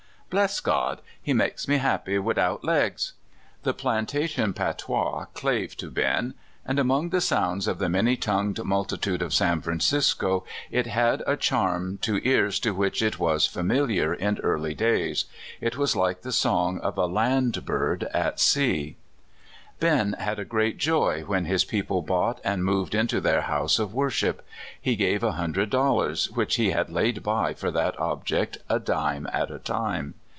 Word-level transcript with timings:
Bless 0.33 0.61
God, 0.61 1.01
he 1.21 1.33
makes 1.33 1.67
me 1.67 1.75
happy 1.75 2.15
wddout 2.15 2.63
legs!" 2.63 3.11
The 3.63 3.73
plantation 3.73 4.53
patois 4.53 5.25
clave 5.33 5.75
to 5.75 5.91
Ben, 5.91 6.35
and 6.65 6.79
among 6.79 7.09
the 7.09 7.19
sounds 7.19 7.67
of 7.67 7.79
the 7.79 7.89
many 7.89 8.15
tongued 8.15 8.63
multitude 8.63 9.21
of 9.21 9.33
San 9.33 9.59
Francisco 9.59 10.45
it 10.69 10.87
had 10.87 11.21
a 11.27 11.35
charm 11.35 11.97
to 12.03 12.25
ears 12.25 12.61
to 12.61 12.73
which 12.73 13.01
it 13.01 13.19
was 13.19 13.45
familiar 13.45 14.13
in 14.13 14.37
early 14.39 14.73
days. 14.73 15.25
It 15.59 15.75
was 15.75 15.97
like 15.97 16.21
the 16.21 16.31
song 16.31 16.79
of 16.79 16.97
a 16.97 17.07
land 17.07 17.65
bird 17.65 18.05
at 18.13 18.39
sea. 18.39 18.95
BEN. 19.81 19.95
109 20.11 20.15
Ben 20.17 20.25
had 20.25 20.39
a 20.39 20.45
great 20.45 20.77
joy 20.77 21.23
when 21.23 21.43
his 21.43 21.65
people 21.65 22.01
bought 22.01 22.39
and 22.45 22.63
moved 22.63 22.95
into 22.95 23.19
their 23.19 23.41
house 23.41 23.79
of 23.79 23.93
worship. 23.93 24.45
He 24.79 24.95
gave 24.95 25.23
a 25.23 25.31
hundred 25.33 25.69
dollars, 25.71 26.31
which 26.31 26.55
he 26.55 26.69
had 26.69 26.89
laid 26.89 27.21
by 27.21 27.53
for 27.53 27.71
that 27.71 27.99
object 27.99 28.59
a 28.69 28.79
dime 28.79 29.27
at 29.33 29.51
a 29.51 29.59
time. 29.59 30.13